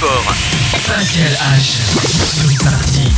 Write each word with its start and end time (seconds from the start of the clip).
fort. 0.00 0.34
Pascal 0.86 1.32
H. 1.58 1.78
Sur 2.24 2.64
partie. 2.64 3.12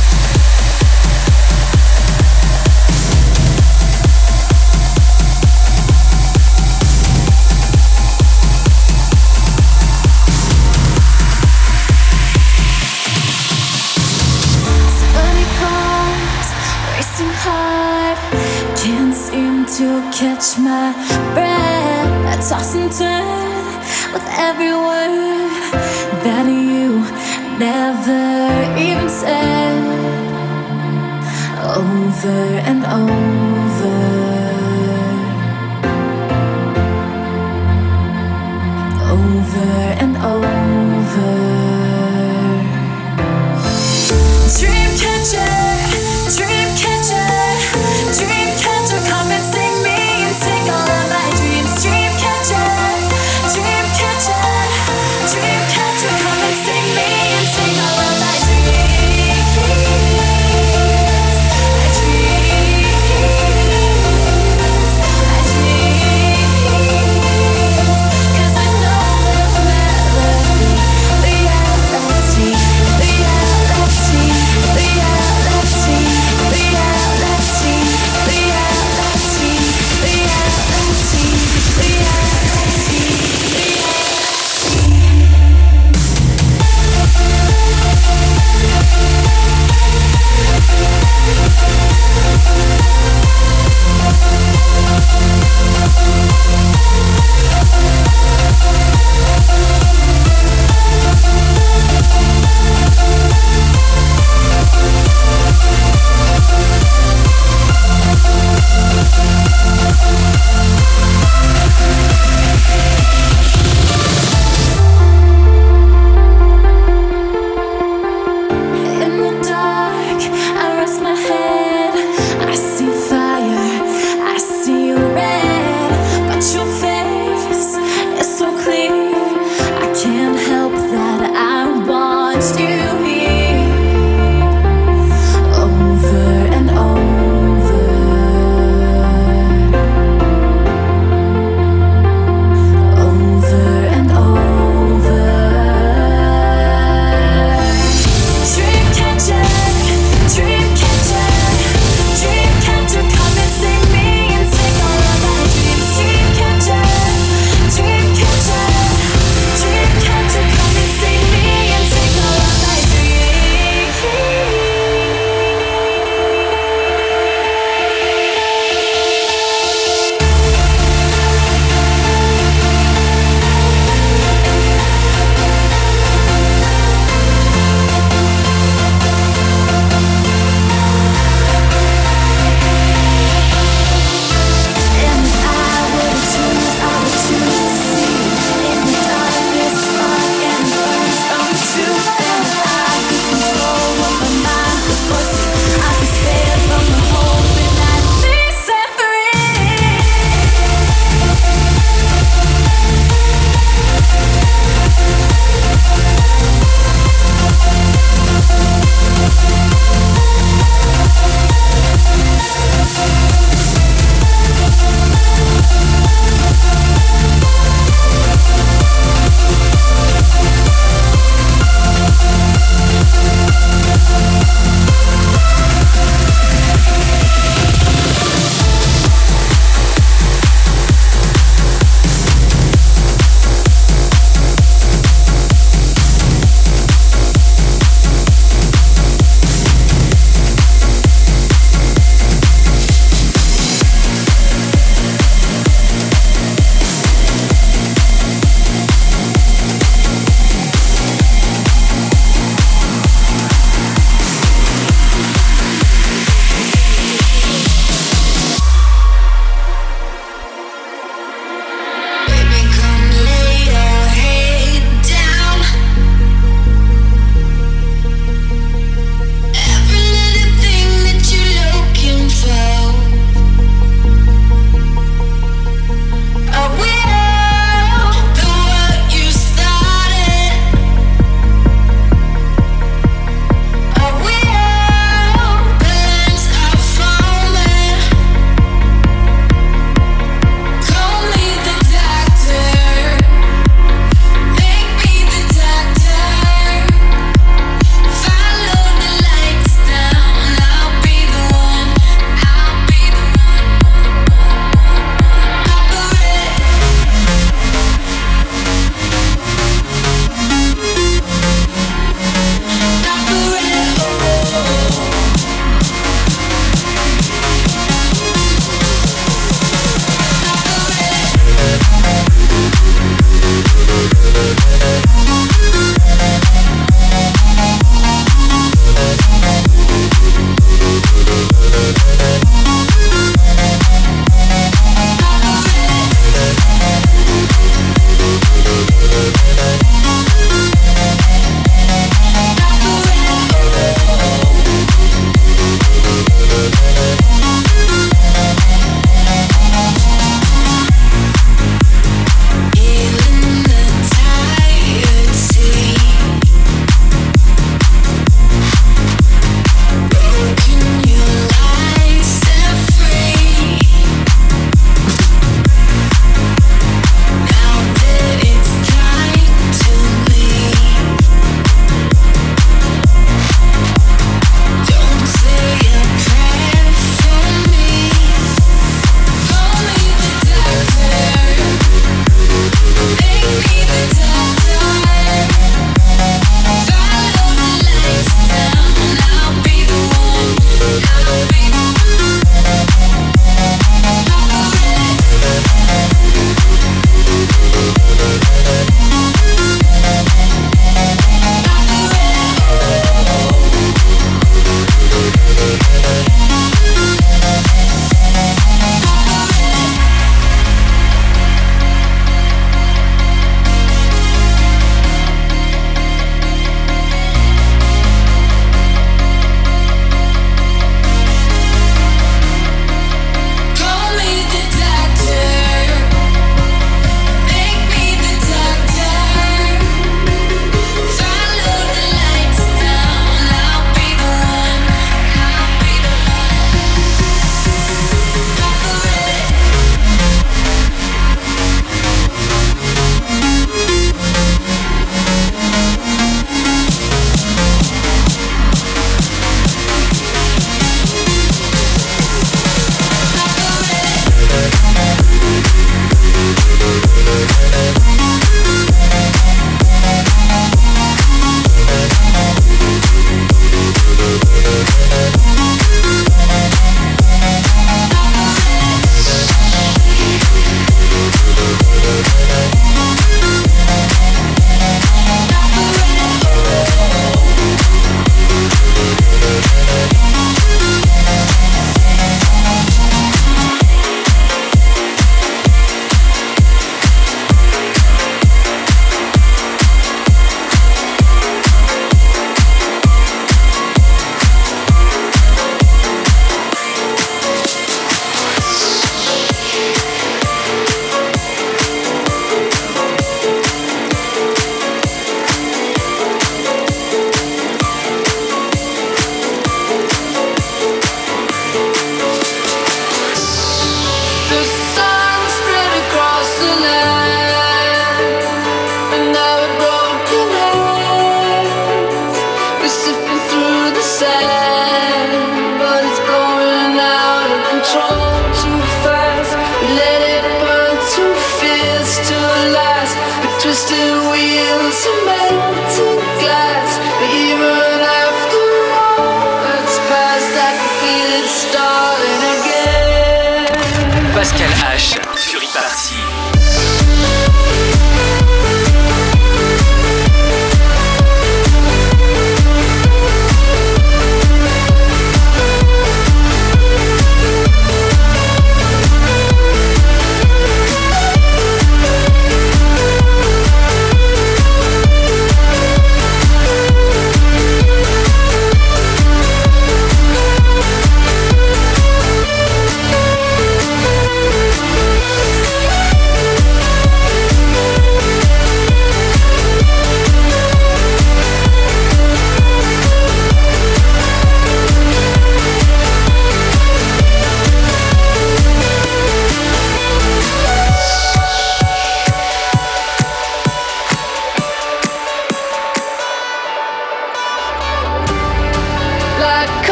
to 19.77 20.01
catch 20.11 20.59
my 20.59 20.93
breath. 21.33 22.27
I 22.27 22.35
toss 22.47 22.75
and 22.75 22.91
turn 22.91 24.13
with 24.13 24.27
every 24.37 24.71
word 24.71 25.03
that 25.09 25.47
you 25.47 25.52
never 27.63 28.77
even 28.77 29.09
said. 29.09 29.83
Over 31.79 32.43
and 32.69 32.81
over. 33.01 33.95
Over 39.13 39.75
and 40.03 40.15
over. 40.33 41.52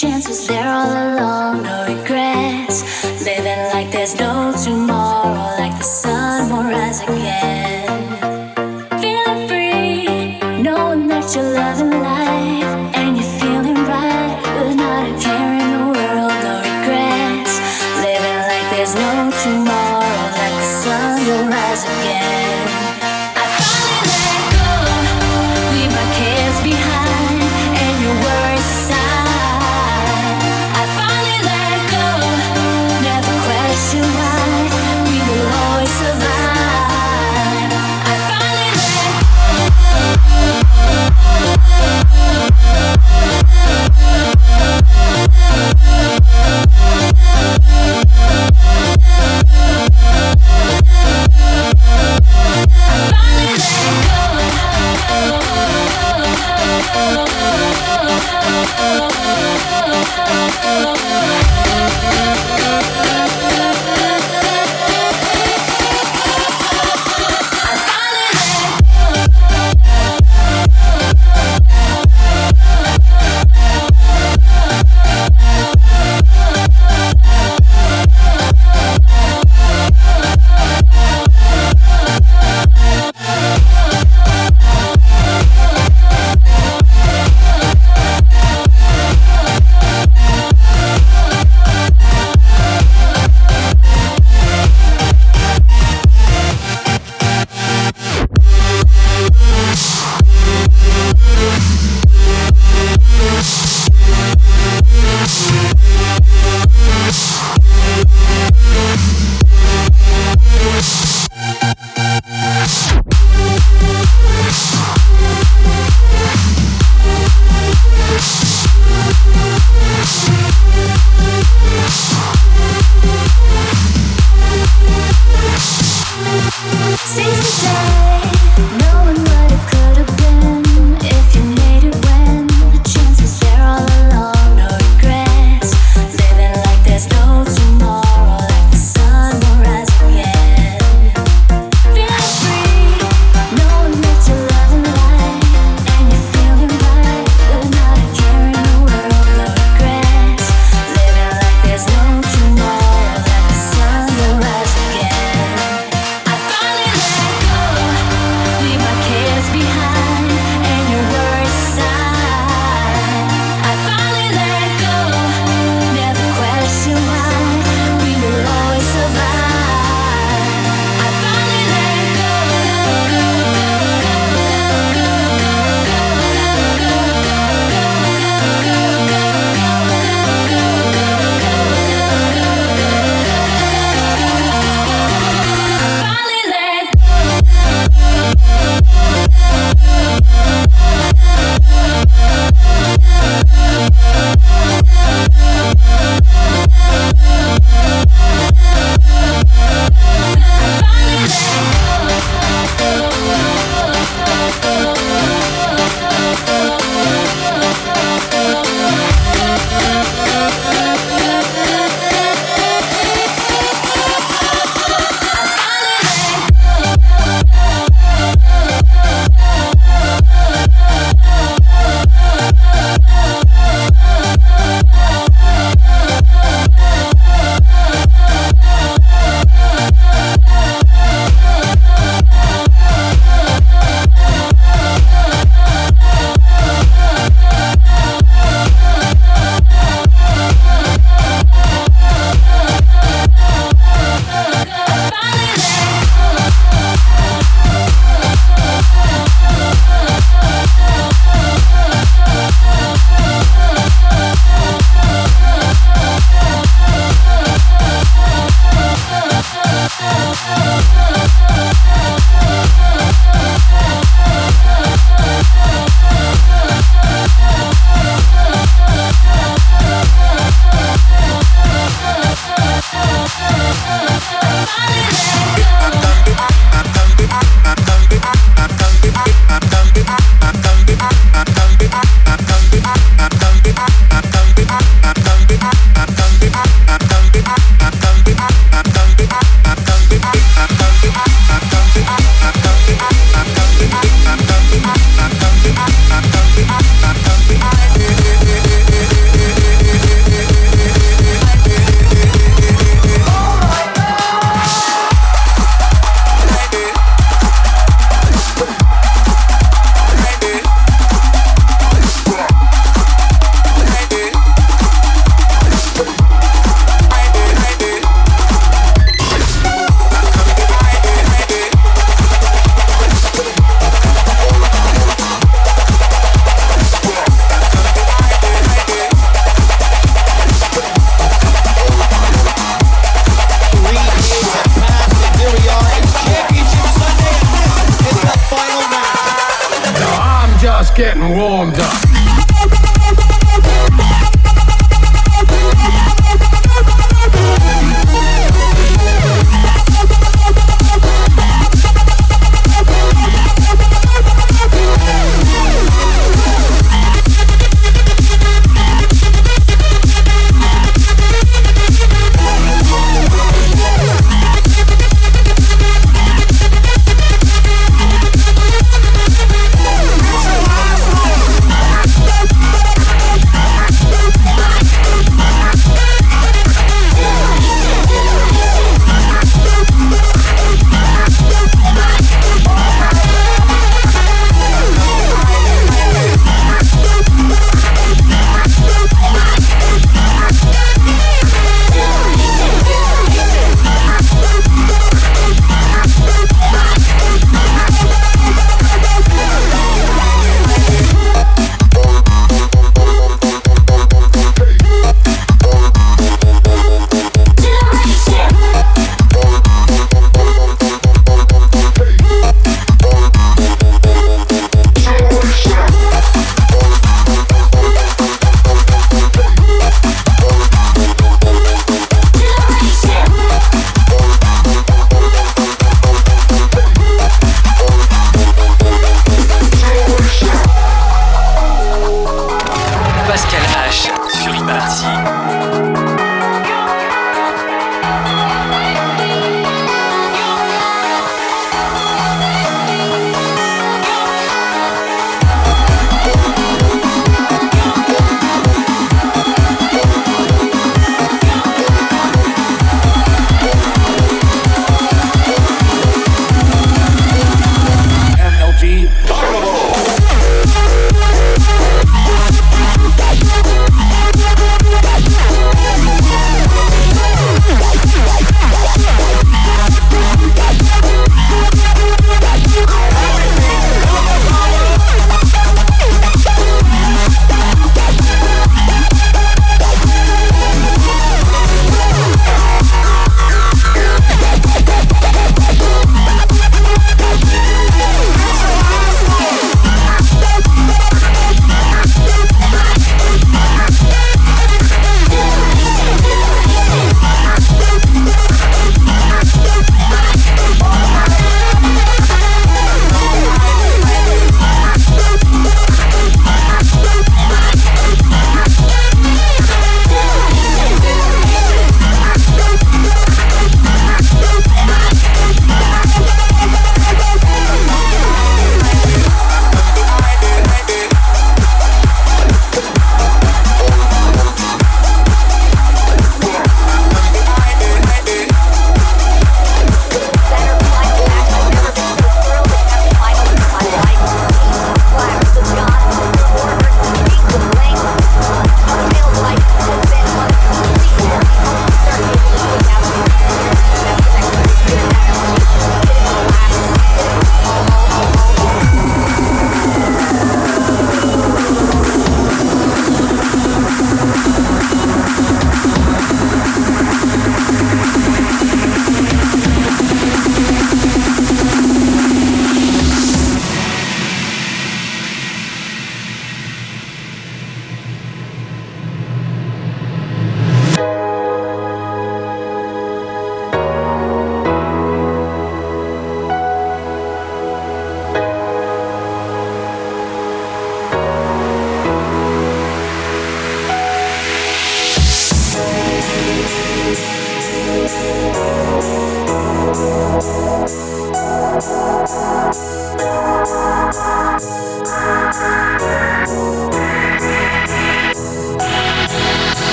chances 0.00 0.46
there 0.46 0.68
all 0.68 0.86
along, 0.86 1.64
no 1.64 1.84
regrets. 1.88 3.02
Living 3.24 3.64
like 3.74 3.90
there's 3.90 4.14
no 4.14 4.54
tomorrow, 4.62 5.56
like 5.58 5.76
the 5.76 5.84